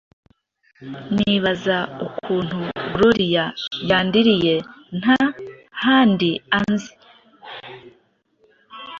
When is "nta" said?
4.99-5.19